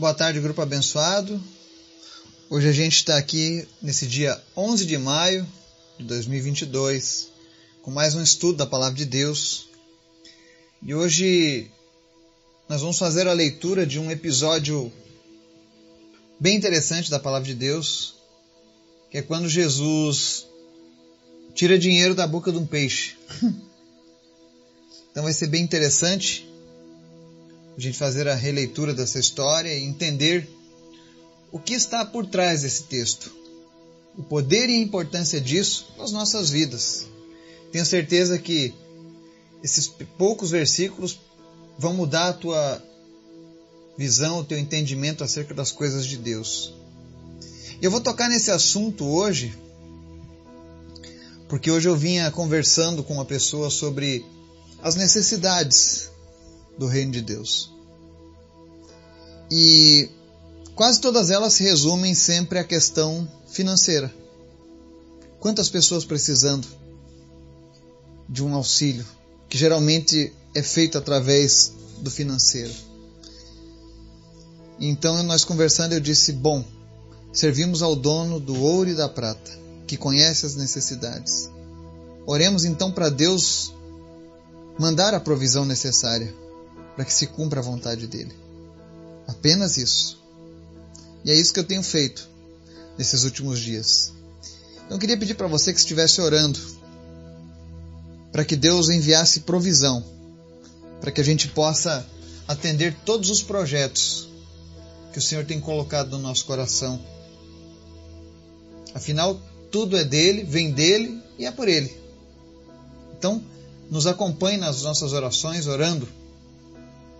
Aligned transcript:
Boa 0.00 0.14
tarde, 0.14 0.40
grupo 0.40 0.62
abençoado. 0.62 1.38
Hoje 2.48 2.66
a 2.66 2.72
gente 2.72 2.94
está 2.94 3.18
aqui 3.18 3.68
nesse 3.82 4.06
dia 4.06 4.42
11 4.56 4.86
de 4.86 4.96
maio 4.96 5.46
de 5.98 6.06
2022 6.06 7.28
com 7.82 7.90
mais 7.90 8.14
um 8.14 8.22
estudo 8.22 8.56
da 8.56 8.66
Palavra 8.66 8.96
de 8.96 9.04
Deus. 9.04 9.68
E 10.82 10.94
hoje 10.94 11.70
nós 12.66 12.80
vamos 12.80 12.98
fazer 12.98 13.28
a 13.28 13.34
leitura 13.34 13.86
de 13.86 13.98
um 13.98 14.10
episódio 14.10 14.90
bem 16.40 16.56
interessante 16.56 17.10
da 17.10 17.20
Palavra 17.20 17.46
de 17.46 17.54
Deus, 17.54 18.14
que 19.10 19.18
é 19.18 19.22
quando 19.22 19.50
Jesus 19.50 20.46
tira 21.54 21.78
dinheiro 21.78 22.14
da 22.14 22.26
boca 22.26 22.50
de 22.50 22.56
um 22.56 22.64
peixe. 22.64 23.18
Então 25.10 25.24
vai 25.24 25.32
ser 25.32 25.48
bem 25.48 25.64
interessante 25.64 26.49
a 27.80 27.82
gente 27.82 27.96
fazer 27.96 28.28
a 28.28 28.34
releitura 28.34 28.92
dessa 28.92 29.18
história 29.18 29.72
e 29.72 29.82
entender 29.82 30.46
o 31.50 31.58
que 31.58 31.72
está 31.72 32.04
por 32.04 32.26
trás 32.26 32.60
desse 32.60 32.82
texto, 32.82 33.32
o 34.18 34.22
poder 34.22 34.68
e 34.68 34.74
a 34.74 34.82
importância 34.82 35.40
disso 35.40 35.86
nas 35.96 36.12
nossas 36.12 36.50
vidas. 36.50 37.06
Tenho 37.72 37.86
certeza 37.86 38.38
que 38.38 38.74
esses 39.62 39.88
poucos 40.18 40.50
versículos 40.50 41.18
vão 41.78 41.94
mudar 41.94 42.28
a 42.28 42.32
tua 42.34 42.82
visão, 43.96 44.40
o 44.40 44.44
teu 44.44 44.58
entendimento 44.58 45.24
acerca 45.24 45.54
das 45.54 45.72
coisas 45.72 46.04
de 46.04 46.18
Deus. 46.18 46.74
Eu 47.80 47.90
vou 47.90 48.02
tocar 48.02 48.28
nesse 48.28 48.50
assunto 48.50 49.06
hoje, 49.06 49.56
porque 51.48 51.70
hoje 51.70 51.88
eu 51.88 51.96
vinha 51.96 52.30
conversando 52.30 53.02
com 53.02 53.14
uma 53.14 53.24
pessoa 53.24 53.70
sobre 53.70 54.22
as 54.82 54.96
necessidades 54.96 56.09
do 56.78 56.86
reino 56.86 57.12
de 57.12 57.20
Deus. 57.20 57.72
E 59.50 60.08
quase 60.74 61.00
todas 61.00 61.30
elas 61.30 61.54
se 61.54 61.64
resumem 61.64 62.14
sempre 62.14 62.58
à 62.58 62.64
questão 62.64 63.28
financeira. 63.48 64.12
Quantas 65.40 65.68
pessoas 65.68 66.04
precisando 66.04 66.66
de 68.28 68.44
um 68.44 68.54
auxílio, 68.54 69.04
que 69.48 69.58
geralmente 69.58 70.32
é 70.54 70.62
feito 70.62 70.96
através 70.96 71.72
do 71.98 72.10
financeiro. 72.10 72.72
Então 74.78 75.22
nós 75.24 75.44
conversando, 75.44 75.92
eu 75.92 76.00
disse: 76.00 76.32
Bom, 76.32 76.64
servimos 77.32 77.82
ao 77.82 77.96
dono 77.96 78.38
do 78.38 78.58
ouro 78.62 78.90
e 78.90 78.94
da 78.94 79.08
prata, 79.08 79.50
que 79.86 79.96
conhece 79.96 80.46
as 80.46 80.54
necessidades. 80.54 81.50
Oremos 82.26 82.64
então 82.64 82.92
para 82.92 83.08
Deus 83.08 83.74
mandar 84.78 85.12
a 85.12 85.20
provisão 85.20 85.64
necessária 85.64 86.32
para 87.00 87.06
que 87.06 87.14
se 87.14 87.28
cumpra 87.28 87.60
a 87.60 87.62
vontade 87.62 88.06
dele. 88.06 88.34
Apenas 89.26 89.78
isso. 89.78 90.22
E 91.24 91.30
é 91.30 91.34
isso 91.34 91.50
que 91.50 91.58
eu 91.58 91.64
tenho 91.64 91.82
feito 91.82 92.28
nesses 92.98 93.24
últimos 93.24 93.58
dias. 93.58 94.12
Então 94.84 94.98
eu 94.98 94.98
queria 94.98 95.16
pedir 95.16 95.32
para 95.32 95.46
você 95.46 95.72
que 95.72 95.78
estivesse 95.78 96.20
orando 96.20 96.60
para 98.30 98.44
que 98.44 98.54
Deus 98.54 98.90
enviasse 98.90 99.40
provisão, 99.40 100.04
para 101.00 101.10
que 101.10 101.22
a 101.22 101.24
gente 101.24 101.48
possa 101.48 102.06
atender 102.46 102.94
todos 103.02 103.30
os 103.30 103.40
projetos 103.40 104.28
que 105.10 105.18
o 105.18 105.22
Senhor 105.22 105.46
tem 105.46 105.58
colocado 105.58 106.10
no 106.10 106.18
nosso 106.18 106.44
coração. 106.44 107.00
Afinal, 108.94 109.40
tudo 109.70 109.96
é 109.96 110.04
dele, 110.04 110.44
vem 110.44 110.70
dele 110.70 111.18
e 111.38 111.46
é 111.46 111.50
por 111.50 111.66
ele. 111.66 111.96
Então, 113.16 113.42
nos 113.90 114.06
acompanhe 114.06 114.58
nas 114.58 114.82
nossas 114.82 115.14
orações, 115.14 115.66
orando, 115.66 116.06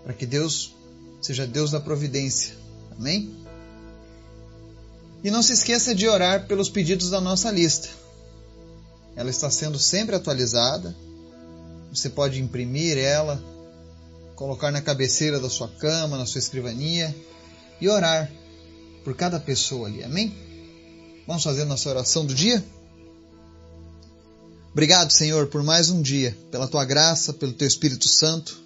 para 0.03 0.13
que 0.13 0.25
Deus 0.25 0.73
seja 1.21 1.45
Deus 1.45 1.71
da 1.71 1.79
providência. 1.79 2.55
Amém? 2.97 3.35
E 5.23 5.29
não 5.29 5.43
se 5.43 5.53
esqueça 5.53 5.93
de 5.93 6.07
orar 6.07 6.47
pelos 6.47 6.69
pedidos 6.69 7.09
da 7.09 7.21
nossa 7.21 7.51
lista. 7.51 7.89
Ela 9.15 9.29
está 9.29 9.49
sendo 9.51 9.77
sempre 9.77 10.15
atualizada. 10.15 10.95
Você 11.93 12.09
pode 12.09 12.41
imprimir 12.41 12.97
ela, 12.97 13.41
colocar 14.35 14.71
na 14.71 14.81
cabeceira 14.81 15.39
da 15.39 15.49
sua 15.49 15.67
cama, 15.67 16.17
na 16.17 16.25
sua 16.25 16.39
escrivania 16.39 17.15
e 17.79 17.87
orar 17.87 18.31
por 19.03 19.15
cada 19.15 19.39
pessoa 19.39 19.87
ali. 19.87 20.03
Amém? 20.03 20.33
Vamos 21.27 21.43
fazer 21.43 21.65
nossa 21.65 21.89
oração 21.89 22.25
do 22.25 22.33
dia? 22.33 22.63
Obrigado, 24.71 25.11
Senhor, 25.11 25.47
por 25.47 25.61
mais 25.61 25.89
um 25.89 26.01
dia, 26.01 26.35
pela 26.49 26.67
tua 26.67 26.85
graça, 26.85 27.33
pelo 27.33 27.51
teu 27.51 27.67
Espírito 27.67 28.07
Santo, 28.07 28.57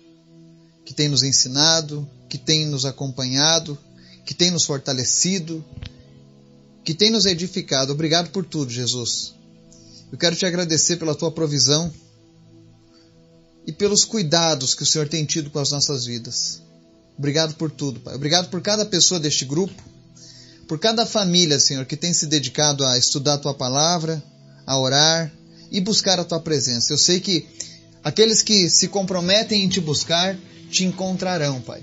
que 0.85 0.93
tem 0.93 1.09
nos 1.09 1.23
ensinado, 1.23 2.07
que 2.29 2.37
tem 2.37 2.65
nos 2.65 2.85
acompanhado, 2.85 3.77
que 4.23 4.33
tem 4.33 4.51
nos 4.51 4.63
fortalecido, 4.63 5.65
que 6.83 6.93
tem 6.93 7.09
nos 7.09 7.25
edificado. 7.25 7.91
Obrigado 7.91 8.29
por 8.29 8.45
tudo, 8.45 8.71
Jesus. 8.71 9.33
Eu 10.11 10.17
quero 10.17 10.35
te 10.35 10.45
agradecer 10.45 10.97
pela 10.97 11.15
tua 11.15 11.31
provisão 11.31 11.91
e 13.65 13.71
pelos 13.71 14.05
cuidados 14.05 14.75
que 14.75 14.83
o 14.83 14.85
Senhor 14.85 15.07
tem 15.07 15.25
tido 15.25 15.49
com 15.49 15.59
as 15.59 15.71
nossas 15.71 16.05
vidas. 16.05 16.61
Obrigado 17.17 17.55
por 17.55 17.71
tudo, 17.71 17.99
Pai. 17.99 18.15
Obrigado 18.15 18.49
por 18.49 18.61
cada 18.61 18.85
pessoa 18.85 19.19
deste 19.19 19.45
grupo, 19.45 19.81
por 20.67 20.79
cada 20.79 21.05
família, 21.05 21.59
Senhor, 21.59 21.85
que 21.85 21.97
tem 21.97 22.13
se 22.13 22.27
dedicado 22.27 22.85
a 22.85 22.97
estudar 22.97 23.35
a 23.35 23.39
tua 23.39 23.53
palavra, 23.53 24.23
a 24.65 24.77
orar, 24.77 25.31
e 25.71 25.81
buscar 25.81 26.19
a 26.19 26.23
tua 26.23 26.39
presença. 26.39 26.93
Eu 26.93 26.97
sei 26.97 27.19
que 27.19 27.47
aqueles 28.03 28.41
que 28.41 28.69
se 28.69 28.87
comprometem 28.87 29.63
em 29.63 29.69
te 29.69 29.81
buscar 29.81 30.37
te 30.75 30.83
encontrarão, 30.83 31.61
Pai. 31.61 31.81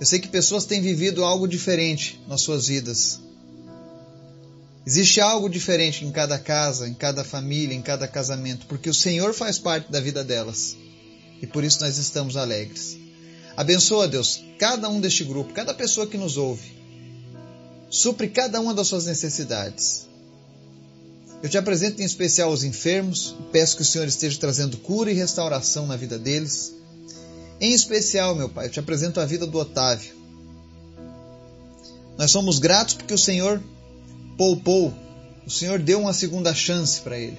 Eu 0.00 0.06
sei 0.06 0.18
que 0.18 0.28
pessoas 0.28 0.64
têm 0.64 0.80
vivido 0.80 1.24
algo 1.24 1.46
diferente 1.46 2.20
nas 2.26 2.40
suas 2.40 2.66
vidas. 2.66 3.20
Existe 4.84 5.20
algo 5.20 5.48
diferente 5.48 6.04
em 6.04 6.10
cada 6.10 6.38
casa, 6.38 6.88
em 6.88 6.94
cada 6.94 7.22
família, 7.22 7.74
em 7.74 7.82
cada 7.82 8.08
casamento, 8.08 8.66
porque 8.66 8.90
o 8.90 8.94
Senhor 8.94 9.32
faz 9.32 9.58
parte 9.58 9.92
da 9.92 10.00
vida 10.00 10.24
delas. 10.24 10.76
E 11.40 11.46
por 11.46 11.62
isso 11.62 11.80
nós 11.80 11.98
estamos 11.98 12.36
alegres. 12.36 12.96
Abençoa, 13.56 14.08
Deus, 14.08 14.42
cada 14.58 14.88
um 14.88 15.00
deste 15.00 15.24
grupo, 15.24 15.52
cada 15.52 15.74
pessoa 15.74 16.06
que 16.06 16.16
nos 16.16 16.36
ouve. 16.36 16.76
Supre 17.90 18.28
cada 18.28 18.60
uma 18.60 18.74
das 18.74 18.88
suas 18.88 19.06
necessidades. 19.06 20.06
Eu 21.42 21.48
te 21.48 21.58
apresento 21.58 22.02
em 22.02 22.04
especial 22.04 22.50
os 22.50 22.64
enfermos 22.64 23.36
peço 23.52 23.76
que 23.76 23.82
o 23.82 23.84
Senhor 23.84 24.08
esteja 24.08 24.38
trazendo 24.40 24.76
cura 24.78 25.10
e 25.10 25.14
restauração 25.14 25.86
na 25.86 25.96
vida 25.96 26.18
deles. 26.18 26.74
Em 27.60 27.72
especial, 27.72 28.34
meu 28.34 28.48
Pai, 28.48 28.66
eu 28.66 28.70
te 28.70 28.80
apresento 28.80 29.20
a 29.20 29.26
vida 29.26 29.46
do 29.46 29.58
Otávio. 29.58 30.14
Nós 32.16 32.30
somos 32.30 32.58
gratos 32.58 32.94
porque 32.94 33.14
o 33.14 33.18
Senhor 33.18 33.62
poupou, 34.36 34.94
o 35.46 35.50
Senhor 35.50 35.78
deu 35.78 36.00
uma 36.00 36.12
segunda 36.12 36.54
chance 36.54 37.00
para 37.00 37.18
ele. 37.18 37.38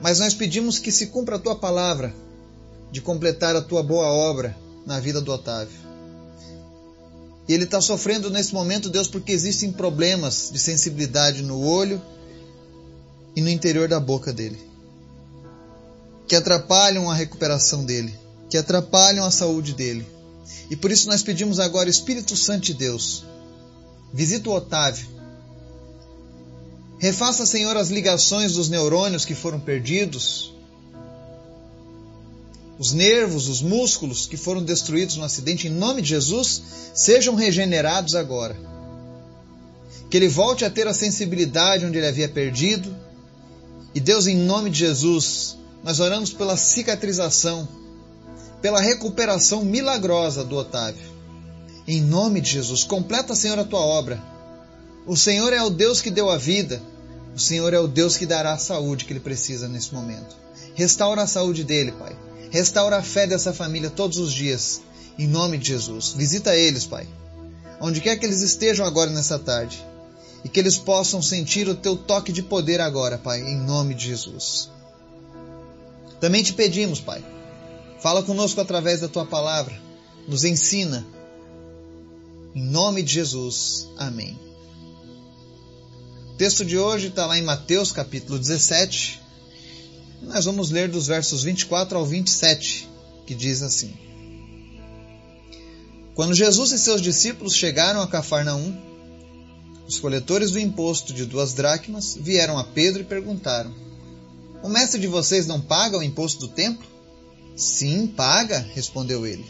Mas 0.00 0.20
nós 0.20 0.34
pedimos 0.34 0.78
que 0.78 0.92
se 0.92 1.06
cumpra 1.06 1.36
a 1.36 1.38
tua 1.38 1.56
palavra 1.56 2.14
de 2.90 3.00
completar 3.00 3.56
a 3.56 3.62
tua 3.62 3.82
boa 3.82 4.06
obra 4.06 4.56
na 4.86 5.00
vida 5.00 5.20
do 5.20 5.32
Otávio. 5.32 5.84
E 7.48 7.52
ele 7.52 7.64
está 7.64 7.80
sofrendo 7.80 8.30
nesse 8.30 8.54
momento, 8.54 8.88
Deus, 8.88 9.08
porque 9.08 9.32
existem 9.32 9.72
problemas 9.72 10.50
de 10.52 10.58
sensibilidade 10.58 11.42
no 11.42 11.60
olho 11.60 12.00
e 13.36 13.40
no 13.40 13.48
interior 13.50 13.88
da 13.88 14.00
boca 14.00 14.32
dele, 14.32 14.58
que 16.26 16.36
atrapalham 16.36 17.10
a 17.10 17.14
recuperação 17.14 17.84
dele, 17.84 18.14
que 18.48 18.56
atrapalham 18.56 19.24
a 19.24 19.30
saúde 19.30 19.74
dele. 19.74 20.06
E 20.70 20.76
por 20.76 20.90
isso 20.90 21.08
nós 21.08 21.22
pedimos 21.22 21.58
agora, 21.60 21.88
Espírito 21.88 22.36
Santo 22.36 22.64
de 22.64 22.74
Deus, 22.74 23.24
visita 24.12 24.48
o 24.48 24.54
Otávio. 24.54 25.08
Refaça, 26.98 27.44
Senhor, 27.44 27.76
as 27.76 27.90
ligações 27.90 28.54
dos 28.54 28.68
neurônios 28.68 29.24
que 29.24 29.34
foram 29.34 29.60
perdidos, 29.60 30.54
os 32.78 32.92
nervos, 32.92 33.48
os 33.48 33.62
músculos 33.62 34.26
que 34.26 34.36
foram 34.36 34.62
destruídos 34.62 35.16
no 35.16 35.24
acidente, 35.24 35.68
em 35.68 35.70
nome 35.70 36.02
de 36.02 36.08
Jesus, 36.08 36.62
sejam 36.94 37.34
regenerados 37.34 38.14
agora. 38.14 38.56
Que 40.10 40.16
ele 40.16 40.28
volte 40.28 40.64
a 40.64 40.70
ter 40.70 40.86
a 40.86 40.94
sensibilidade 40.94 41.84
onde 41.84 41.98
ele 41.98 42.06
havia 42.06 42.28
perdido, 42.28 42.94
e 43.94 44.00
Deus, 44.00 44.26
em 44.26 44.36
nome 44.36 44.70
de 44.70 44.78
Jesus, 44.78 45.56
nós 45.84 46.00
oramos 46.00 46.32
pela 46.32 46.56
cicatrização, 46.56 47.68
pela 48.64 48.80
recuperação 48.80 49.62
milagrosa 49.62 50.42
do 50.42 50.56
Otávio. 50.56 51.04
Em 51.86 52.00
nome 52.00 52.40
de 52.40 52.52
Jesus, 52.52 52.82
completa, 52.82 53.34
Senhor, 53.34 53.58
a 53.58 53.64
tua 53.64 53.80
obra. 53.80 54.18
O 55.06 55.14
Senhor 55.14 55.52
é 55.52 55.62
o 55.62 55.68
Deus 55.68 56.00
que 56.00 56.10
deu 56.10 56.30
a 56.30 56.38
vida, 56.38 56.80
o 57.36 57.38
Senhor 57.38 57.74
é 57.74 57.78
o 57.78 57.86
Deus 57.86 58.16
que 58.16 58.24
dará 58.24 58.54
a 58.54 58.58
saúde 58.58 59.04
que 59.04 59.12
ele 59.12 59.20
precisa 59.20 59.68
nesse 59.68 59.92
momento. 59.92 60.34
Restaura 60.74 61.20
a 61.20 61.26
saúde 61.26 61.62
dele, 61.62 61.92
Pai. 61.92 62.16
Restaura 62.50 62.96
a 62.96 63.02
fé 63.02 63.26
dessa 63.26 63.52
família 63.52 63.90
todos 63.90 64.16
os 64.16 64.32
dias. 64.32 64.80
Em 65.18 65.26
nome 65.26 65.58
de 65.58 65.68
Jesus. 65.68 66.14
Visita 66.16 66.56
eles, 66.56 66.86
Pai. 66.86 67.06
Onde 67.82 68.00
quer 68.00 68.16
que 68.16 68.24
eles 68.24 68.40
estejam 68.40 68.86
agora 68.86 69.10
nessa 69.10 69.38
tarde 69.38 69.84
e 70.42 70.48
que 70.48 70.58
eles 70.58 70.78
possam 70.78 71.20
sentir 71.20 71.68
o 71.68 71.74
teu 71.74 71.98
toque 71.98 72.32
de 72.32 72.42
poder 72.42 72.80
agora, 72.80 73.18
Pai, 73.18 73.42
em 73.42 73.58
nome 73.58 73.92
de 73.92 74.06
Jesus. 74.06 74.70
Também 76.18 76.42
te 76.42 76.54
pedimos, 76.54 76.98
Pai, 76.98 77.22
fala 78.04 78.22
conosco 78.22 78.60
através 78.60 79.00
da 79.00 79.08
tua 79.08 79.24
palavra, 79.24 79.80
nos 80.28 80.44
ensina, 80.44 81.06
Em 82.54 82.62
nome 82.62 83.02
de 83.02 83.14
Jesus. 83.14 83.88
Amém. 83.96 84.38
O 86.28 86.36
texto 86.36 86.66
de 86.66 86.76
hoje 86.76 87.06
está 87.06 87.24
lá 87.24 87.38
em 87.38 87.42
Mateus 87.42 87.92
capítulo 87.92 88.38
17. 88.38 89.22
Nós 90.20 90.44
vamos 90.44 90.68
ler 90.68 90.90
dos 90.90 91.06
versos 91.06 91.42
24 91.42 91.96
ao 91.96 92.04
27, 92.04 92.86
que 93.26 93.34
diz 93.34 93.62
assim: 93.62 93.94
Quando 96.14 96.34
Jesus 96.34 96.72
e 96.72 96.78
seus 96.78 97.00
discípulos 97.00 97.56
chegaram 97.56 98.02
a 98.02 98.06
Cafarnaum, 98.06 98.76
os 99.88 99.98
coletores 99.98 100.50
do 100.50 100.60
imposto 100.60 101.14
de 101.14 101.24
duas 101.24 101.54
dracmas 101.54 102.18
vieram 102.20 102.58
a 102.58 102.64
Pedro 102.64 103.00
e 103.00 103.06
perguntaram: 103.06 103.74
O 104.62 104.68
mestre 104.68 105.00
de 105.00 105.06
vocês 105.06 105.46
não 105.46 105.58
paga 105.58 105.96
o 105.96 106.02
imposto 106.02 106.40
do 106.40 106.48
templo? 106.48 106.93
Sim, 107.56 108.06
paga, 108.06 108.58
respondeu 108.58 109.26
ele. 109.26 109.44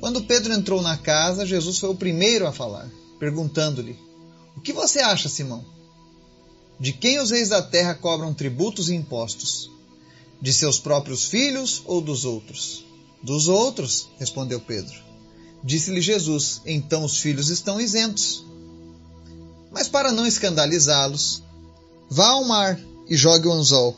Quando 0.00 0.24
Pedro 0.24 0.52
entrou 0.52 0.80
na 0.82 0.96
casa, 0.96 1.46
Jesus 1.46 1.78
foi 1.78 1.90
o 1.90 1.96
primeiro 1.96 2.46
a 2.46 2.52
falar, 2.52 2.88
perguntando-lhe: 3.18 3.98
O 4.56 4.60
que 4.60 4.72
você 4.72 5.00
acha, 5.00 5.28
Simão? 5.28 5.64
De 6.78 6.92
quem 6.92 7.18
os 7.18 7.30
reis 7.30 7.48
da 7.48 7.62
terra 7.62 7.94
cobram 7.94 8.34
tributos 8.34 8.90
e 8.90 8.94
impostos? 8.94 9.70
De 10.40 10.52
seus 10.52 10.78
próprios 10.78 11.24
filhos 11.24 11.82
ou 11.86 12.00
dos 12.00 12.24
outros? 12.24 12.84
Dos 13.22 13.48
outros, 13.48 14.08
respondeu 14.18 14.60
Pedro. 14.60 14.94
Disse-lhe 15.64 16.00
Jesus: 16.00 16.60
Então 16.66 17.04
os 17.04 17.18
filhos 17.18 17.48
estão 17.48 17.80
isentos. 17.80 18.44
Mas 19.72 19.88
para 19.88 20.12
não 20.12 20.26
escandalizá-los, 20.26 21.42
vá 22.08 22.28
ao 22.28 22.44
mar 22.44 22.78
e 23.08 23.16
jogue 23.16 23.48
o 23.48 23.52
anzol. 23.52 23.96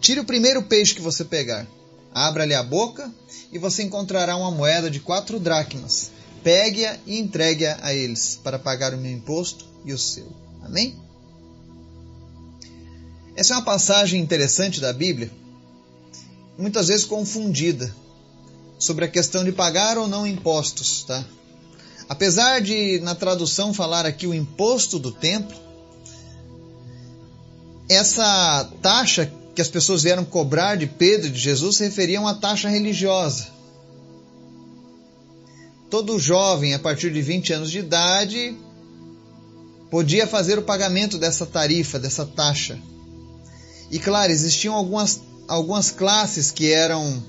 Tire 0.00 0.20
o 0.20 0.24
primeiro 0.24 0.62
peixe 0.62 0.94
que 0.94 1.02
você 1.02 1.24
pegar. 1.24 1.66
Abra-lhe 2.14 2.54
a 2.54 2.62
boca 2.62 3.10
e 3.52 3.58
você 3.58 3.82
encontrará 3.82 4.36
uma 4.36 4.50
moeda 4.50 4.90
de 4.90 5.00
quatro 5.00 5.38
dracmas. 5.38 6.10
Pegue-a 6.42 6.98
e 7.06 7.18
entregue-a 7.18 7.78
a 7.82 7.94
eles 7.94 8.38
para 8.42 8.58
pagar 8.58 8.94
o 8.94 8.98
meu 8.98 9.12
imposto 9.12 9.64
e 9.84 9.92
o 9.92 9.98
seu. 9.98 10.26
Amém? 10.62 10.96
Essa 13.36 13.54
é 13.54 13.56
uma 13.56 13.64
passagem 13.64 14.20
interessante 14.20 14.80
da 14.80 14.92
Bíblia, 14.92 15.30
muitas 16.58 16.88
vezes 16.88 17.06
confundida, 17.06 17.94
sobre 18.78 19.04
a 19.04 19.08
questão 19.08 19.44
de 19.44 19.52
pagar 19.52 19.96
ou 19.98 20.08
não 20.08 20.26
impostos, 20.26 21.04
tá? 21.04 21.24
Apesar 22.08 22.60
de 22.60 22.98
na 23.00 23.14
tradução 23.14 23.72
falar 23.72 24.04
aqui 24.04 24.26
o 24.26 24.34
imposto 24.34 24.98
do 24.98 25.12
templo, 25.12 25.56
essa 27.88 28.68
taxa 28.82 29.32
que 29.60 29.62
as 29.62 29.68
pessoas 29.68 30.02
vieram 30.02 30.24
cobrar 30.24 30.74
de 30.74 30.86
Pedro 30.86 31.26
e 31.26 31.30
de 31.30 31.38
Jesus 31.38 31.76
se 31.76 31.84
referia 31.84 32.18
a 32.18 32.22
uma 32.22 32.34
taxa 32.34 32.66
religiosa. 32.66 33.48
Todo 35.90 36.18
jovem 36.18 36.72
a 36.72 36.78
partir 36.78 37.12
de 37.12 37.20
20 37.20 37.52
anos 37.52 37.70
de 37.70 37.80
idade 37.80 38.56
podia 39.90 40.26
fazer 40.26 40.58
o 40.58 40.62
pagamento 40.62 41.18
dessa 41.18 41.44
tarifa, 41.44 41.98
dessa 41.98 42.24
taxa. 42.24 42.78
E 43.90 43.98
claro, 43.98 44.32
existiam 44.32 44.74
algumas, 44.74 45.20
algumas 45.46 45.90
classes 45.90 46.50
que 46.50 46.72
eram, 46.72 47.22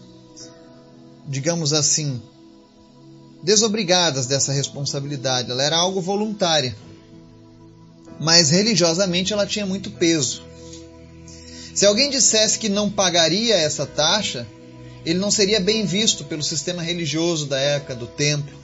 digamos 1.27 1.73
assim, 1.73 2.21
desobrigadas 3.43 4.25
dessa 4.25 4.53
responsabilidade. 4.53 5.51
Ela 5.51 5.63
era 5.63 5.75
algo 5.75 5.99
voluntária. 5.99 6.73
Mas 8.21 8.51
religiosamente 8.51 9.33
ela 9.33 9.45
tinha 9.45 9.65
muito 9.65 9.91
peso. 9.91 10.49
Se 11.73 11.85
alguém 11.85 12.09
dissesse 12.09 12.59
que 12.59 12.69
não 12.69 12.89
pagaria 12.89 13.55
essa 13.55 13.85
taxa, 13.85 14.45
ele 15.05 15.19
não 15.19 15.31
seria 15.31 15.59
bem 15.59 15.85
visto 15.85 16.25
pelo 16.25 16.43
sistema 16.43 16.81
religioso 16.81 17.45
da 17.45 17.59
época 17.59 17.95
do 17.95 18.07
templo. 18.07 18.59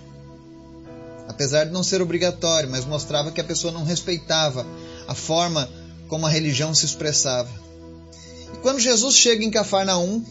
Apesar 1.27 1.65
de 1.65 1.71
não 1.71 1.83
ser 1.83 2.01
obrigatório, 2.01 2.69
mas 2.69 2.85
mostrava 2.85 3.31
que 3.31 3.41
a 3.41 3.43
pessoa 3.43 3.73
não 3.73 3.83
respeitava 3.83 4.65
a 5.07 5.15
forma 5.15 5.69
como 6.07 6.25
a 6.25 6.29
religião 6.29 6.73
se 6.73 6.85
expressava. 6.85 7.49
E 8.53 8.57
quando 8.57 8.79
Jesus 8.79 9.15
chega 9.15 9.43
em 9.43 9.51
Cafarnaum, 9.51 10.23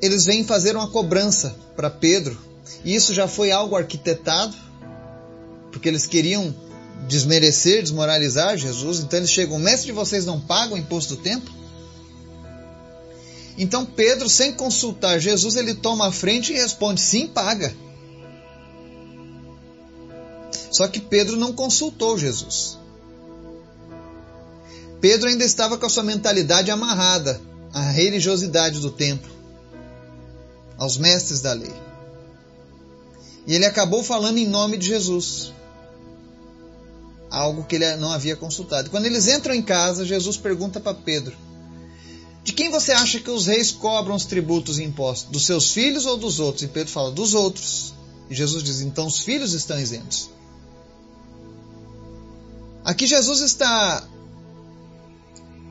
eles 0.00 0.24
vêm 0.24 0.44
fazer 0.44 0.74
uma 0.76 0.88
cobrança 0.88 1.54
para 1.76 1.90
Pedro, 1.90 2.38
e 2.84 2.94
isso 2.94 3.12
já 3.12 3.28
foi 3.28 3.50
algo 3.50 3.76
arquitetado, 3.76 4.54
porque 5.70 5.88
eles 5.88 6.06
queriam 6.06 6.54
desmerecer, 7.06 7.82
desmoralizar 7.82 8.56
Jesus, 8.56 9.00
então 9.00 9.18
eles 9.18 9.30
chegam, 9.30 9.58
mestre 9.58 9.86
de 9.86 9.92
vocês 9.92 10.24
não 10.24 10.40
pagam 10.40 10.76
o 10.76 10.78
imposto 10.78 11.16
do 11.16 11.22
templo? 11.22 11.52
Então 13.58 13.84
Pedro, 13.84 14.28
sem 14.28 14.52
consultar 14.52 15.18
Jesus, 15.18 15.56
ele 15.56 15.74
toma 15.74 16.08
a 16.08 16.12
frente 16.12 16.52
e 16.52 16.56
responde: 16.56 17.00
sim, 17.00 17.26
paga. 17.26 17.74
Só 20.70 20.86
que 20.86 21.00
Pedro 21.00 21.36
não 21.36 21.52
consultou 21.52 22.16
Jesus. 22.16 22.78
Pedro 25.00 25.28
ainda 25.28 25.44
estava 25.44 25.78
com 25.78 25.86
a 25.86 25.88
sua 25.88 26.02
mentalidade 26.02 26.70
amarrada 26.70 27.40
à 27.72 27.80
religiosidade 27.82 28.80
do 28.80 28.90
templo, 28.90 29.30
aos 30.76 30.96
mestres 30.98 31.40
da 31.40 31.52
lei. 31.52 31.72
E 33.46 33.54
ele 33.54 33.66
acabou 33.66 34.02
falando 34.02 34.38
em 34.38 34.46
nome 34.46 34.76
de 34.76 34.86
Jesus. 34.86 35.52
Algo 37.30 37.64
que 37.64 37.76
ele 37.76 37.96
não 37.96 38.12
havia 38.12 38.36
consultado. 38.36 38.90
Quando 38.90 39.06
eles 39.06 39.28
entram 39.28 39.54
em 39.54 39.62
casa, 39.62 40.04
Jesus 40.04 40.36
pergunta 40.36 40.78
para 40.78 40.94
Pedro: 40.94 41.36
De 42.42 42.52
quem 42.52 42.70
você 42.70 42.92
acha 42.92 43.20
que 43.20 43.30
os 43.30 43.46
reis 43.46 43.70
cobram 43.70 44.14
os 44.14 44.24
tributos 44.24 44.78
e 44.78 44.84
impostos? 44.84 45.30
Dos 45.30 45.44
seus 45.44 45.72
filhos 45.72 46.06
ou 46.06 46.16
dos 46.16 46.40
outros? 46.40 46.62
E 46.62 46.68
Pedro 46.68 46.92
fala: 46.92 47.10
Dos 47.10 47.34
outros. 47.34 47.92
E 48.30 48.34
Jesus 48.34 48.62
diz: 48.62 48.80
Então 48.80 49.06
os 49.06 49.20
filhos 49.20 49.52
estão 49.52 49.78
isentos. 49.78 50.30
Aqui 52.82 53.06
Jesus 53.06 53.40
está 53.40 54.08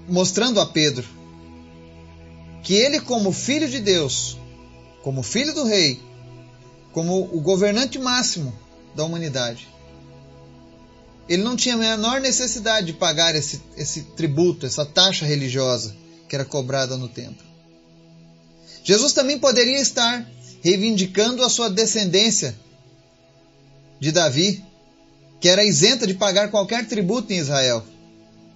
mostrando 0.07 0.59
a 0.59 0.65
Pedro 0.65 1.07
que 2.63 2.75
ele, 2.75 2.99
como 2.99 3.31
filho 3.31 3.67
de 3.67 3.79
Deus, 3.79 4.37
como 5.01 5.23
filho 5.23 5.53
do 5.55 5.63
rei, 5.63 5.99
como 6.91 7.23
o 7.33 7.41
governante 7.41 7.97
máximo 7.97 8.53
da 8.95 9.03
humanidade, 9.03 9.67
ele 11.27 11.41
não 11.41 11.55
tinha 11.55 11.75
a 11.75 11.77
menor 11.77 12.19
necessidade 12.21 12.87
de 12.87 12.93
pagar 12.93 13.35
esse, 13.35 13.61
esse 13.75 14.03
tributo, 14.03 14.65
essa 14.65 14.85
taxa 14.85 15.25
religiosa 15.25 15.95
que 16.29 16.35
era 16.35 16.45
cobrada 16.45 16.95
no 16.95 17.09
templo. 17.09 17.45
Jesus 18.83 19.11
também 19.11 19.39
poderia 19.39 19.81
estar 19.81 20.25
reivindicando 20.61 21.43
a 21.43 21.49
sua 21.49 21.69
descendência 21.69 22.55
de 23.99 24.11
Davi, 24.11 24.63
que 25.41 25.49
era 25.49 25.65
isenta 25.65 26.05
de 26.05 26.13
pagar 26.13 26.51
qualquer 26.51 26.87
tributo 26.87 27.33
em 27.33 27.37
Israel 27.37 27.83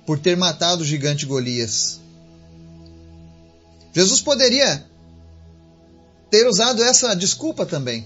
por 0.06 0.20
ter 0.20 0.38
matado 0.38 0.84
o 0.84 0.86
gigante 0.86 1.26
Golias. 1.26 2.00
Jesus 3.94 4.22
poderia 4.22 4.86
ter 6.30 6.48
usado 6.48 6.84
essa 6.84 7.16
desculpa 7.16 7.66
também. 7.66 8.06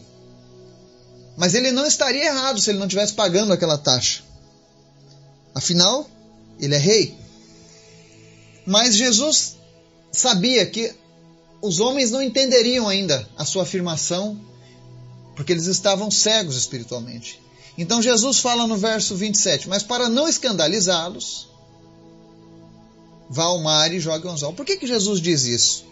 Mas 1.35 1.53
ele 1.53 1.71
não 1.71 1.85
estaria 1.85 2.25
errado 2.25 2.59
se 2.59 2.69
ele 2.69 2.79
não 2.79 2.87
estivesse 2.87 3.13
pagando 3.13 3.53
aquela 3.53 3.77
taxa. 3.77 4.23
Afinal, 5.53 6.09
ele 6.59 6.75
é 6.75 6.79
rei. 6.79 7.17
Mas 8.65 8.95
Jesus 8.95 9.56
sabia 10.11 10.65
que 10.65 10.93
os 11.61 11.79
homens 11.79 12.11
não 12.11 12.21
entenderiam 12.21 12.87
ainda 12.87 13.27
a 13.37 13.45
sua 13.45 13.63
afirmação, 13.63 14.39
porque 15.35 15.51
eles 15.51 15.65
estavam 15.65 16.09
cegos 16.09 16.55
espiritualmente. 16.55 17.41
Então 17.77 18.01
Jesus 18.01 18.39
fala 18.39 18.65
no 18.65 18.77
verso 18.77 19.15
27, 19.15 19.69
mas 19.69 19.83
para 19.83 20.09
não 20.09 20.27
escandalizá-los, 20.27 21.47
vá 23.29 23.43
ao 23.43 23.61
mar 23.61 23.93
e 23.93 23.99
jogue 23.99 24.25
o 24.27 24.31
anzol. 24.31 24.53
Por 24.53 24.65
que, 24.65 24.77
que 24.77 24.87
Jesus 24.87 25.21
diz 25.21 25.43
isso? 25.43 25.85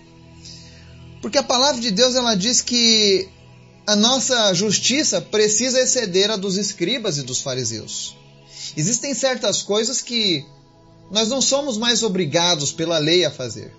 Porque 1.21 1.37
a 1.37 1.43
palavra 1.43 1.81
de 1.81 1.91
Deus 1.91 2.15
ela 2.15 2.35
diz 2.35 2.61
que 2.61 3.29
a 3.85 3.95
nossa 3.95 4.53
justiça 4.53 5.21
precisa 5.21 5.79
exceder 5.79 6.31
a 6.31 6.37
dos 6.37 6.57
escribas 6.57 7.17
e 7.17 7.23
dos 7.23 7.41
fariseus. 7.41 8.15
Existem 8.75 9.13
certas 9.13 9.61
coisas 9.61 10.01
que 10.01 10.45
nós 11.11 11.29
não 11.29 11.41
somos 11.41 11.77
mais 11.77 12.01
obrigados 12.01 12.71
pela 12.71 12.97
lei 12.97 13.25
a 13.25 13.31
fazer, 13.31 13.71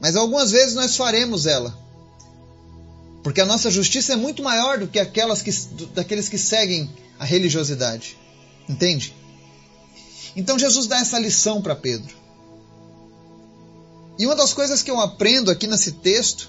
mas 0.00 0.16
algumas 0.16 0.50
vezes 0.50 0.74
nós 0.74 0.96
faremos 0.96 1.46
ela. 1.46 1.76
Porque 3.22 3.40
a 3.40 3.46
nossa 3.46 3.70
justiça 3.70 4.12
é 4.12 4.16
muito 4.16 4.42
maior 4.42 4.78
do 4.78 4.86
que 4.86 4.98
aquelas 4.98 5.42
que, 5.42 5.50
daqueles 5.94 6.28
que 6.28 6.38
seguem 6.38 6.90
a 7.18 7.24
religiosidade. 7.24 8.16
Entende? 8.68 9.14
Então 10.36 10.58
Jesus 10.58 10.86
dá 10.86 10.98
essa 10.98 11.18
lição 11.18 11.62
para 11.62 11.74
Pedro. 11.74 12.14
E 14.18 14.26
uma 14.26 14.36
das 14.36 14.52
coisas 14.52 14.82
que 14.82 14.90
eu 14.90 15.00
aprendo 15.00 15.50
aqui 15.50 15.66
nesse 15.66 15.92
texto 15.92 16.48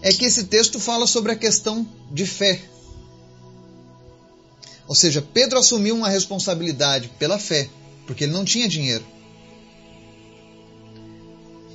é 0.00 0.12
que 0.12 0.24
esse 0.24 0.44
texto 0.44 0.80
fala 0.80 1.06
sobre 1.06 1.32
a 1.32 1.36
questão 1.36 1.86
de 2.10 2.26
fé. 2.26 2.60
Ou 4.88 4.94
seja, 4.94 5.22
Pedro 5.22 5.58
assumiu 5.58 5.94
uma 5.94 6.08
responsabilidade 6.08 7.08
pela 7.18 7.38
fé, 7.38 7.68
porque 8.06 8.24
ele 8.24 8.32
não 8.32 8.44
tinha 8.44 8.68
dinheiro. 8.68 9.04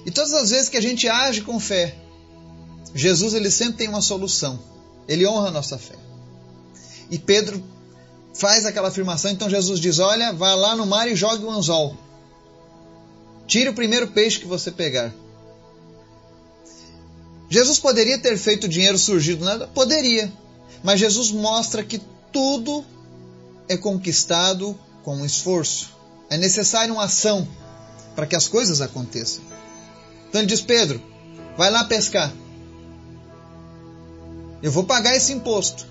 E 0.08 0.12
todas 0.12 0.34
as 0.34 0.52
vezes 0.52 0.70
que 0.70 0.78
a 0.78 0.82
gente 0.82 1.06
age 1.10 1.42
com 1.42 1.60
fé, 1.60 1.94
Jesus 2.96 3.34
ele 3.34 3.52
sempre 3.52 3.80
tem 3.80 3.90
uma 3.90 4.02
solução. 4.02 4.58
Ele 5.06 5.28
honra 5.28 5.50
a 5.50 5.52
nossa 5.52 5.78
fé. 5.78 5.96
E 7.12 7.20
Pedro 7.20 7.62
faz 8.34 8.66
aquela 8.66 8.88
afirmação, 8.88 9.32
então 9.32 9.50
Jesus 9.50 9.82
diz: 9.82 10.00
Olha, 10.00 10.32
vá 10.32 10.56
lá 10.56 10.78
no 10.78 10.86
mar 10.86 11.10
e 11.10 11.16
jogue 11.16 11.44
o 11.44 11.52
anzol. 11.52 11.98
Tire 13.46 13.68
o 13.68 13.74
primeiro 13.74 14.08
peixe 14.08 14.40
que 14.40 14.48
você 14.48 14.72
pegar. 14.72 15.14
Jesus 17.50 17.78
poderia 17.78 18.18
ter 18.18 18.38
feito 18.38 18.64
o 18.64 18.70
dinheiro 18.70 18.98
surgir 18.98 19.36
do 19.36 19.44
nada? 19.44 19.68
Poderia. 19.68 20.32
Mas 20.82 21.02
Jesus 21.02 21.32
mostra 21.32 21.84
que 21.84 22.00
tudo 22.32 22.86
é 23.68 23.76
conquistado 23.76 24.78
com 25.04 25.18
um 25.18 25.26
esforço. 25.26 25.90
É 26.30 26.38
necessário 26.38 26.94
uma 26.94 27.04
ação 27.04 27.46
para 28.16 28.26
que 28.26 28.38
as 28.38 28.48
coisas 28.48 28.80
aconteçam. 28.80 29.44
Então 30.28 30.42
ele 30.42 30.48
diz: 30.48 30.62
Pedro, 30.62 31.02
vai 31.58 31.70
lá 31.70 31.84
pescar. 31.84 32.34
Eu 34.62 34.72
vou 34.72 34.84
pagar 34.84 35.16
esse 35.16 35.32
imposto 35.34 35.86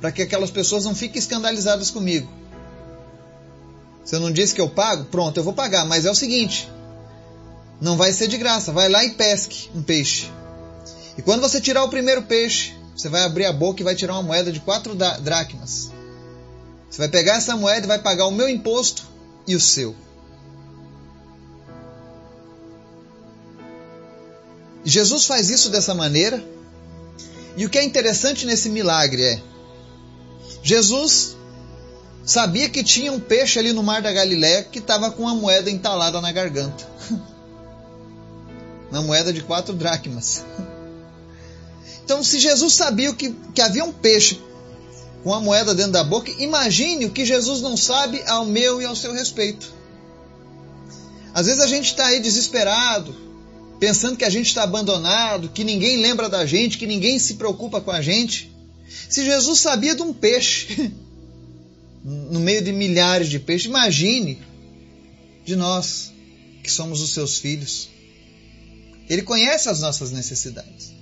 para 0.00 0.10
que 0.12 0.22
aquelas 0.22 0.50
pessoas 0.50 0.84
não 0.84 0.94
fiquem 0.94 1.18
escandalizadas 1.18 1.90
comigo. 1.90 2.28
Se 4.04 4.14
eu 4.14 4.20
não 4.20 4.30
disse 4.30 4.54
que 4.54 4.60
eu 4.60 4.68
pago, 4.68 5.04
pronto, 5.06 5.36
eu 5.36 5.44
vou 5.44 5.52
pagar. 5.52 5.84
Mas 5.84 6.06
é 6.06 6.10
o 6.10 6.14
seguinte: 6.14 6.70
não 7.80 7.96
vai 7.96 8.12
ser 8.12 8.28
de 8.28 8.36
graça. 8.36 8.72
Vai 8.72 8.88
lá 8.88 9.04
e 9.04 9.10
pesque 9.10 9.70
um 9.74 9.82
peixe. 9.82 10.30
E 11.18 11.22
quando 11.22 11.40
você 11.40 11.60
tirar 11.60 11.84
o 11.84 11.88
primeiro 11.88 12.22
peixe, 12.22 12.74
você 12.94 13.08
vai 13.08 13.22
abrir 13.22 13.46
a 13.46 13.52
boca 13.52 13.80
e 13.80 13.84
vai 13.84 13.94
tirar 13.94 14.14
uma 14.14 14.22
moeda 14.22 14.52
de 14.52 14.60
quatro 14.60 14.94
dracmas. 14.94 15.90
Você 16.88 16.98
vai 16.98 17.08
pegar 17.08 17.36
essa 17.36 17.56
moeda 17.56 17.84
e 17.84 17.88
vai 17.88 17.98
pagar 17.98 18.26
o 18.26 18.30
meu 18.30 18.48
imposto 18.48 19.04
e 19.46 19.54
o 19.54 19.60
seu. 19.60 19.94
Jesus 24.86 25.26
faz 25.26 25.50
isso 25.50 25.68
dessa 25.68 25.92
maneira. 25.92 26.42
E 27.56 27.66
o 27.66 27.68
que 27.68 27.76
é 27.76 27.82
interessante 27.82 28.46
nesse 28.46 28.68
milagre 28.68 29.20
é: 29.20 29.42
Jesus 30.62 31.36
sabia 32.24 32.70
que 32.70 32.84
tinha 32.84 33.12
um 33.12 33.18
peixe 33.18 33.58
ali 33.58 33.72
no 33.72 33.82
mar 33.82 34.00
da 34.00 34.12
Galiléia 34.12 34.62
que 34.62 34.78
estava 34.78 35.10
com 35.10 35.22
uma 35.22 35.34
moeda 35.34 35.68
entalada 35.68 36.20
na 36.20 36.30
garganta. 36.30 36.86
Uma 38.88 39.02
moeda 39.02 39.32
de 39.32 39.42
quatro 39.42 39.74
dracmas. 39.74 40.44
Então, 42.04 42.22
se 42.22 42.38
Jesus 42.38 42.72
sabia 42.72 43.12
que, 43.12 43.34
que 43.52 43.60
havia 43.60 43.84
um 43.84 43.92
peixe 43.92 44.40
com 45.24 45.34
a 45.34 45.40
moeda 45.40 45.74
dentro 45.74 45.90
da 45.90 46.04
boca, 46.04 46.30
imagine 46.38 47.04
o 47.04 47.10
que 47.10 47.24
Jesus 47.24 47.60
não 47.60 47.76
sabe 47.76 48.22
ao 48.28 48.44
meu 48.44 48.80
e 48.80 48.84
ao 48.84 48.94
seu 48.94 49.12
respeito. 49.12 49.74
Às 51.34 51.46
vezes 51.46 51.60
a 51.60 51.66
gente 51.66 51.86
está 51.86 52.06
aí 52.06 52.20
desesperado, 52.20 53.25
pensando 53.78 54.16
que 54.16 54.24
a 54.24 54.30
gente 54.30 54.46
está 54.46 54.62
abandonado, 54.62 55.48
que 55.48 55.64
ninguém 55.64 55.98
lembra 55.98 56.28
da 56.28 56.46
gente, 56.46 56.78
que 56.78 56.86
ninguém 56.86 57.18
se 57.18 57.34
preocupa 57.34 57.80
com 57.80 57.90
a 57.90 58.00
gente. 58.00 58.50
Se 59.08 59.24
Jesus 59.24 59.60
sabia 59.60 59.94
de 59.94 60.02
um 60.02 60.12
peixe 60.12 60.92
no 62.04 62.40
meio 62.40 62.62
de 62.62 62.72
milhares 62.72 63.28
de 63.28 63.38
peixes, 63.38 63.66
imagine 63.66 64.38
de 65.44 65.56
nós 65.56 66.12
que 66.62 66.70
somos 66.70 67.00
os 67.00 67.10
seus 67.10 67.38
filhos. 67.38 67.88
Ele 69.08 69.22
conhece 69.22 69.68
as 69.68 69.80
nossas 69.80 70.10
necessidades. 70.10 70.92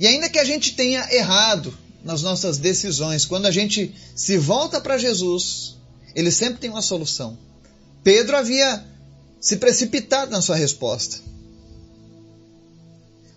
E 0.00 0.06
ainda 0.06 0.28
que 0.28 0.38
a 0.38 0.44
gente 0.44 0.74
tenha 0.74 1.06
errado 1.14 1.76
nas 2.02 2.22
nossas 2.22 2.58
decisões, 2.58 3.24
quando 3.24 3.46
a 3.46 3.52
gente 3.52 3.94
se 4.16 4.36
volta 4.36 4.80
para 4.80 4.98
Jesus, 4.98 5.76
ele 6.14 6.32
sempre 6.32 6.58
tem 6.58 6.70
uma 6.70 6.82
solução. 6.82 7.38
Pedro 8.02 8.36
havia 8.36 8.84
se 9.42 9.56
precipitado 9.56 10.30
na 10.30 10.40
sua 10.40 10.54
resposta. 10.54 11.18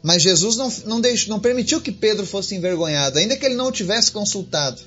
Mas 0.04 0.22
Jesus 0.22 0.56
não, 0.56 0.72
não, 0.86 1.02
deixou, 1.02 1.30
não 1.30 1.40
permitiu 1.40 1.82
que 1.82 1.92
Pedro 1.92 2.28
fosse 2.28 2.54
envergonhado, 2.54 3.18
ainda 3.18 3.36
que 3.36 3.44
ele 3.44 3.56
não 3.56 3.70
o 3.70 3.72
tivesse 3.72 4.12
consultado. 4.12 4.80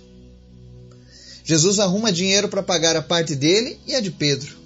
Jesus 1.45 1.81
arruma 1.81 2.13
dinheiro 2.13 2.49
para 2.49 2.63
pagar 2.63 2.95
a 2.95 3.03
parte 3.03 3.35
dele 3.35 3.81
e 3.85 3.97
a 3.97 4.01
de 4.01 4.13
Pedro. 4.13 4.57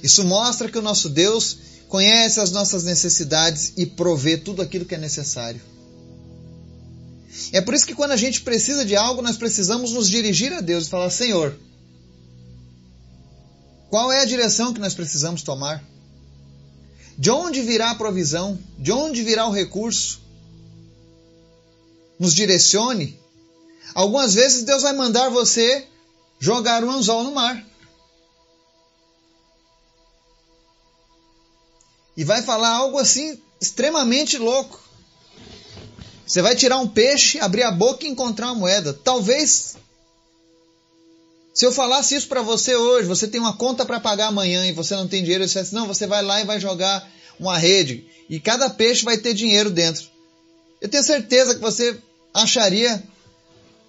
Isso 0.00 0.22
mostra 0.22 0.70
que 0.70 0.78
o 0.78 0.82
nosso 0.82 1.08
Deus 1.08 1.58
conhece 1.88 2.38
as 2.38 2.52
nossas 2.52 2.84
necessidades 2.84 3.72
e 3.76 3.84
provê 3.84 4.36
tudo 4.36 4.62
aquilo 4.62 4.84
que 4.84 4.94
é 4.94 4.98
necessário. 4.98 5.60
É 7.52 7.60
por 7.60 7.74
isso 7.74 7.86
que 7.86 7.96
quando 7.96 8.12
a 8.12 8.16
gente 8.16 8.42
precisa 8.42 8.84
de 8.84 8.94
algo, 8.94 9.22
nós 9.22 9.36
precisamos 9.36 9.92
nos 9.92 10.08
dirigir 10.08 10.52
a 10.52 10.60
Deus 10.60 10.86
e 10.86 10.90
falar: 10.90 11.10
Senhor, 11.10 11.56
qual 13.90 14.12
é 14.12 14.20
a 14.20 14.24
direção 14.24 14.72
que 14.72 14.80
nós 14.80 14.94
precisamos 14.94 15.42
tomar? 15.42 15.82
De 17.18 17.30
onde 17.30 17.60
virá 17.60 17.90
a 17.90 17.94
provisão? 17.96 18.58
De 18.78 18.92
onde 18.92 19.22
virá 19.22 19.46
o 19.46 19.52
recurso? 19.52 20.20
Nos 22.18 22.32
direcione. 22.32 23.18
Algumas 23.92 24.32
vezes 24.34 24.62
Deus 24.62 24.82
vai 24.82 24.92
mandar 24.92 25.28
você 25.28 25.86
jogar 26.38 26.84
um 26.84 26.90
anzol 26.90 27.24
no 27.24 27.32
mar. 27.32 27.66
E 32.16 32.22
vai 32.22 32.42
falar 32.42 32.70
algo 32.70 32.96
assim 32.96 33.40
extremamente 33.60 34.38
louco. 34.38 34.80
Você 36.26 36.40
vai 36.40 36.54
tirar 36.54 36.78
um 36.78 36.86
peixe, 36.86 37.40
abrir 37.40 37.64
a 37.64 37.72
boca 37.72 38.06
e 38.06 38.08
encontrar 38.08 38.46
uma 38.46 38.54
moeda. 38.54 38.94
Talvez, 38.94 39.76
se 41.60 41.66
eu 41.66 41.72
falasse 41.72 42.14
isso 42.14 42.26
para 42.26 42.40
você 42.40 42.74
hoje, 42.74 43.06
você 43.06 43.28
tem 43.28 43.38
uma 43.38 43.54
conta 43.54 43.84
para 43.84 44.00
pagar 44.00 44.28
amanhã 44.28 44.64
e 44.64 44.72
você 44.72 44.96
não 44.96 45.06
tem 45.06 45.22
dinheiro, 45.22 45.46
você 45.46 45.60
dissesse, 45.60 45.74
não, 45.74 45.86
você 45.86 46.06
vai 46.06 46.22
lá 46.22 46.40
e 46.40 46.46
vai 46.46 46.58
jogar 46.58 47.06
uma 47.38 47.58
rede 47.58 48.06
e 48.30 48.40
cada 48.40 48.70
peixe 48.70 49.04
vai 49.04 49.18
ter 49.18 49.34
dinheiro 49.34 49.68
dentro. 49.68 50.08
Eu 50.80 50.88
tenho 50.88 51.02
certeza 51.02 51.54
que 51.54 51.60
você 51.60 51.98
acharia 52.32 53.02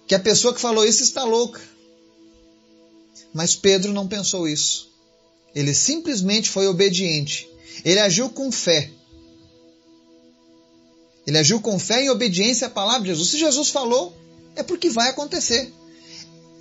que 0.06 0.14
a 0.14 0.20
pessoa 0.20 0.52
que 0.52 0.60
falou 0.60 0.84
isso 0.84 1.02
está 1.02 1.24
louca. 1.24 1.62
Mas 3.32 3.56
Pedro 3.56 3.90
não 3.90 4.06
pensou 4.06 4.46
isso. 4.46 4.90
Ele 5.54 5.72
simplesmente 5.72 6.50
foi 6.50 6.66
obediente. 6.66 7.48
Ele 7.86 8.00
agiu 8.00 8.28
com 8.28 8.52
fé. 8.52 8.90
Ele 11.26 11.38
agiu 11.38 11.58
com 11.58 11.78
fé 11.78 12.04
e 12.04 12.10
obediência 12.10 12.66
à 12.66 12.70
palavra 12.70 13.00
de 13.00 13.08
Jesus. 13.08 13.30
Se 13.30 13.38
Jesus 13.38 13.70
falou, 13.70 14.14
é 14.54 14.62
porque 14.62 14.90
vai 14.90 15.08
acontecer. 15.08 15.72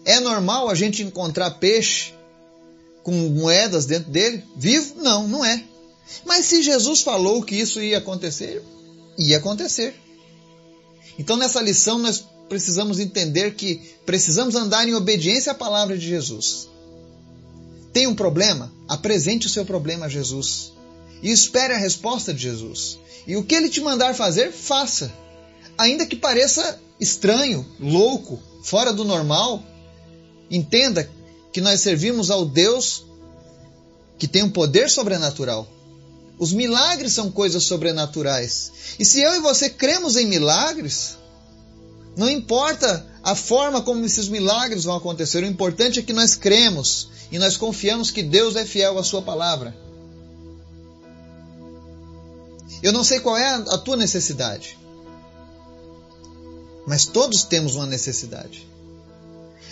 É 0.05 0.19
normal 0.19 0.69
a 0.69 0.75
gente 0.75 1.03
encontrar 1.03 1.51
peixe 1.51 2.13
com 3.03 3.11
moedas 3.11 3.85
dentro 3.85 4.11
dele? 4.11 4.43
Vivo? 4.55 4.95
Não, 5.01 5.27
não 5.27 5.45
é. 5.45 5.63
Mas 6.25 6.45
se 6.45 6.61
Jesus 6.61 7.01
falou 7.01 7.43
que 7.43 7.55
isso 7.55 7.81
ia 7.81 7.99
acontecer, 7.99 8.63
ia 9.17 9.37
acontecer. 9.37 9.95
Então 11.17 11.37
nessa 11.37 11.61
lição 11.61 11.97
nós 11.97 12.23
precisamos 12.49 12.99
entender 12.99 13.55
que 13.55 13.81
precisamos 14.05 14.55
andar 14.55 14.87
em 14.87 14.93
obediência 14.93 15.51
à 15.51 15.55
palavra 15.55 15.97
de 15.97 16.07
Jesus. 16.07 16.67
Tem 17.93 18.07
um 18.07 18.15
problema? 18.15 18.71
Apresente 18.87 19.47
o 19.47 19.49
seu 19.49 19.65
problema 19.65 20.05
a 20.05 20.09
Jesus. 20.09 20.73
E 21.21 21.31
espere 21.31 21.73
a 21.73 21.77
resposta 21.77 22.33
de 22.33 22.41
Jesus. 22.41 22.97
E 23.27 23.35
o 23.35 23.43
que 23.43 23.55
ele 23.55 23.69
te 23.69 23.81
mandar 23.81 24.15
fazer, 24.15 24.51
faça. 24.51 25.13
Ainda 25.77 26.05
que 26.05 26.15
pareça 26.15 26.79
estranho, 26.99 27.65
louco, 27.79 28.41
fora 28.63 28.91
do 28.91 29.03
normal, 29.03 29.63
entenda 30.51 31.09
que 31.51 31.61
nós 31.61 31.81
servimos 31.81 32.29
ao 32.29 32.45
Deus 32.45 33.05
que 34.19 34.27
tem 34.27 34.43
um 34.43 34.49
poder 34.49 34.89
sobrenatural. 34.89 35.67
Os 36.37 36.53
milagres 36.53 37.13
são 37.13 37.31
coisas 37.31 37.63
sobrenaturais. 37.63 38.71
E 38.99 39.05
se 39.05 39.21
eu 39.21 39.33
e 39.35 39.39
você 39.39 39.69
cremos 39.69 40.15
em 40.15 40.27
milagres, 40.27 41.17
não 42.15 42.29
importa 42.29 43.05
a 43.23 43.35
forma 43.35 43.81
como 43.81 44.05
esses 44.05 44.27
milagres 44.27 44.83
vão 44.83 44.95
acontecer, 44.95 45.43
o 45.43 45.47
importante 45.47 45.99
é 45.99 46.03
que 46.03 46.13
nós 46.13 46.35
cremos 46.35 47.09
e 47.31 47.39
nós 47.39 47.57
confiamos 47.57 48.11
que 48.11 48.21
Deus 48.21 48.55
é 48.55 48.65
fiel 48.65 48.97
à 48.97 49.03
Sua 49.03 49.21
palavra. 49.21 49.75
Eu 52.81 52.91
não 52.91 53.03
sei 53.03 53.19
qual 53.19 53.37
é 53.37 53.47
a 53.47 53.77
tua 53.77 53.95
necessidade, 53.95 54.77
mas 56.87 57.05
todos 57.05 57.43
temos 57.43 57.75
uma 57.75 57.85
necessidade. 57.85 58.67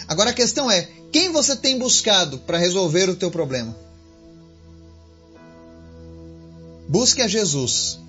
Agora 0.10 0.32
a 0.32 0.34
questão 0.34 0.72
é: 0.72 0.89
quem 1.12 1.32
você 1.32 1.56
tem 1.56 1.78
buscado 1.78 2.39
para 2.39 2.58
resolver 2.58 3.08
o 3.08 3.16
teu 3.16 3.30
problema? 3.30 3.78
Busque 6.88 7.22
a 7.22 7.28
Jesus. 7.28 8.00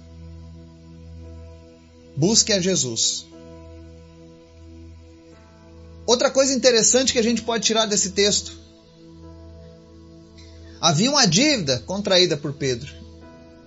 Busque 2.17 2.55
a 2.55 2.61
Jesus. 2.61 3.27
Outra 6.07 6.31
coisa 6.31 6.55
interessante 6.55 7.13
que 7.13 7.19
a 7.19 7.23
gente 7.23 7.43
pode 7.43 7.67
tirar 7.67 7.85
desse 7.85 8.13
texto. 8.13 8.59
Havia 10.81 11.11
uma 11.11 11.27
dívida 11.27 11.81
contraída 11.81 12.35
por 12.39 12.55
Pedro. 12.55 12.91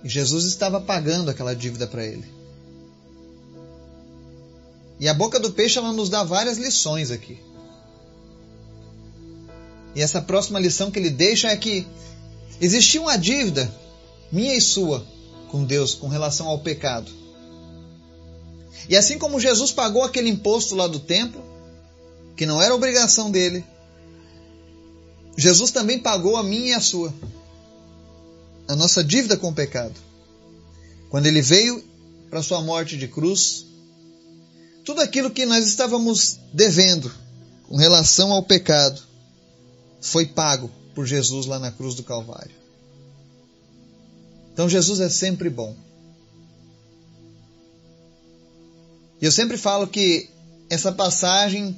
E 0.02 0.08
Jesus 0.08 0.44
estava 0.44 0.80
pagando 0.80 1.30
aquela 1.30 1.54
dívida 1.54 1.86
para 1.86 2.04
ele. 2.04 2.28
E 4.98 5.08
a 5.08 5.14
boca 5.14 5.38
do 5.38 5.52
peixe 5.52 5.78
ela 5.78 5.92
nos 5.92 6.10
dá 6.10 6.24
várias 6.24 6.58
lições 6.58 7.12
aqui. 7.12 7.38
E 9.94 10.02
essa 10.02 10.20
próxima 10.20 10.58
lição 10.58 10.90
que 10.90 10.98
ele 10.98 11.10
deixa 11.10 11.48
é 11.48 11.56
que 11.56 11.86
existia 12.60 13.00
uma 13.00 13.16
dívida 13.16 13.72
minha 14.30 14.54
e 14.54 14.60
sua 14.60 15.06
com 15.50 15.64
Deus 15.64 15.94
com 15.94 16.08
relação 16.08 16.48
ao 16.48 16.58
pecado. 16.58 17.10
E 18.88 18.96
assim 18.96 19.18
como 19.18 19.38
Jesus 19.38 19.70
pagou 19.70 20.02
aquele 20.02 20.28
imposto 20.28 20.74
lá 20.74 20.86
do 20.86 20.98
templo, 20.98 21.42
que 22.36 22.44
não 22.44 22.60
era 22.60 22.74
obrigação 22.74 23.30
dele, 23.30 23.64
Jesus 25.36 25.70
também 25.70 25.98
pagou 25.98 26.36
a 26.36 26.42
minha 26.42 26.70
e 26.70 26.74
a 26.74 26.80
sua. 26.80 27.14
A 28.66 28.74
nossa 28.74 29.04
dívida 29.04 29.36
com 29.36 29.50
o 29.50 29.54
pecado. 29.54 29.94
Quando 31.08 31.26
ele 31.26 31.40
veio 31.40 31.82
para 32.28 32.42
sua 32.42 32.60
morte 32.60 32.96
de 32.96 33.06
cruz, 33.06 33.66
tudo 34.84 35.00
aquilo 35.00 35.30
que 35.30 35.46
nós 35.46 35.66
estávamos 35.66 36.38
devendo 36.52 37.12
com 37.68 37.76
relação 37.76 38.32
ao 38.32 38.42
pecado 38.42 39.13
foi 40.04 40.26
pago 40.26 40.70
por 40.94 41.06
Jesus 41.06 41.46
lá 41.46 41.58
na 41.58 41.72
cruz 41.72 41.94
do 41.94 42.02
Calvário. 42.02 42.54
Então 44.52 44.68
Jesus 44.68 45.00
é 45.00 45.08
sempre 45.08 45.48
bom. 45.48 45.74
E 49.20 49.24
eu 49.24 49.32
sempre 49.32 49.56
falo 49.56 49.86
que 49.86 50.28
essa 50.68 50.92
passagem 50.92 51.74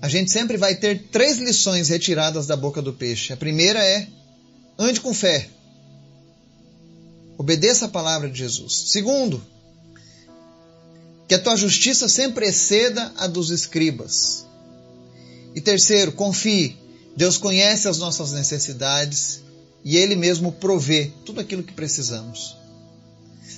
a 0.00 0.08
gente 0.08 0.32
sempre 0.32 0.56
vai 0.56 0.74
ter 0.74 1.08
três 1.08 1.36
lições 1.36 1.90
retiradas 1.90 2.46
da 2.46 2.56
boca 2.56 2.80
do 2.80 2.94
peixe. 2.94 3.34
A 3.34 3.36
primeira 3.36 3.84
é: 3.84 4.08
ande 4.78 5.02
com 5.02 5.12
fé. 5.12 5.50
Obedeça 7.36 7.84
a 7.84 7.88
palavra 7.88 8.30
de 8.30 8.38
Jesus. 8.38 8.90
Segundo, 8.90 9.44
que 11.28 11.34
a 11.34 11.38
tua 11.38 11.56
justiça 11.56 12.08
sempre 12.08 12.46
exceda 12.46 13.12
a 13.18 13.26
dos 13.26 13.50
escribas. 13.50 14.46
E 15.54 15.60
terceiro, 15.60 16.12
confie. 16.12 16.76
Deus 17.16 17.36
conhece 17.36 17.88
as 17.88 17.98
nossas 17.98 18.32
necessidades 18.32 19.40
e 19.84 19.96
Ele 19.96 20.14
mesmo 20.14 20.52
provê 20.52 21.10
tudo 21.24 21.40
aquilo 21.40 21.62
que 21.62 21.72
precisamos. 21.72 22.56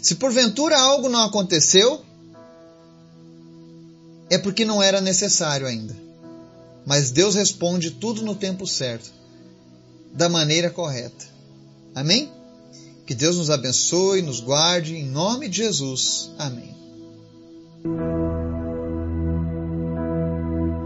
Se 0.03 0.17
porventura 0.17 0.79
algo 0.79 1.09
não 1.09 1.23
aconteceu, 1.23 2.03
é 4.31 4.39
porque 4.39 4.65
não 4.65 4.83
era 4.83 5.01
necessário 5.01 5.67
ainda. 5.67 5.95
Mas 6.85 7.11
Deus 7.11 7.35
responde 7.35 7.93
tudo 7.93 8.23
no 8.23 8.35
tempo 8.35 8.67
certo, 8.67 9.13
da 10.13 10.29
maneira 10.29 10.71
correta. 10.71 11.27
Amém? 11.95 12.31
Que 13.07 13.15
Deus 13.15 13.37
nos 13.37 13.51
abençoe, 13.51 14.23
nos 14.23 14.41
guarde, 14.41 14.97
em 14.97 15.07
nome 15.07 15.49
de 15.49 15.59
Jesus. 15.59 16.31
Amém. 16.39 16.75